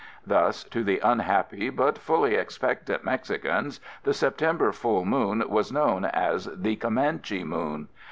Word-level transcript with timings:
Thus, 0.25 0.63
to 0.63 0.83
the 0.83 0.97
unhappy 1.03 1.69
but 1.69 1.95
fully 1.99 2.33
expectant 2.33 3.03
Mexicans, 3.03 3.79
the 4.01 4.15
September 4.15 4.71
full 4.71 5.05
moon 5.05 5.43
was 5.47 5.71
known 5.71 6.05
as 6.05 6.45
the 6.55 6.75
Comanche 6.75 7.43
Moon. 7.43 7.87